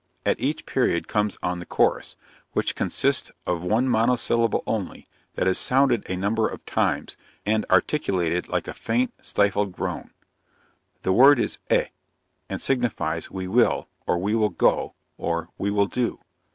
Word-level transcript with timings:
At 0.25 0.41
each 0.41 0.65
period 0.65 1.07
comes 1.07 1.37
on 1.43 1.59
the 1.59 1.65
chorus, 1.67 2.15
which 2.53 2.73
consists 2.73 3.29
of 3.45 3.61
one 3.61 3.87
monosyllable 3.87 4.63
only, 4.65 5.07
that 5.35 5.45
is 5.45 5.59
sounded 5.59 6.09
a 6.09 6.17
number 6.17 6.47
of 6.47 6.65
times, 6.65 7.17
and 7.45 7.67
articulated 7.69 8.47
like 8.47 8.67
a 8.67 8.73
faint, 8.73 9.13
stifled 9.21 9.73
groan. 9.73 10.09
This 11.03 11.11
word 11.11 11.39
is 11.39 11.59
"eh," 11.69 11.89
and 12.49 12.59
signifies 12.59 13.29
"we 13.29 13.47
will," 13.47 13.89
or 14.07 14.17
"we 14.17 14.33
will 14.33 14.49
go," 14.49 14.95
or 15.19 15.49
"we 15.59 15.69
will 15.69 15.85
do." 15.85 16.19